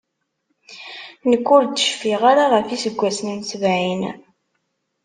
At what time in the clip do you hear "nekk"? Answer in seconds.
1.29-1.47